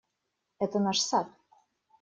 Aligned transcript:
Это 0.57 0.79
наш 0.79 0.97
сад. 1.09 1.27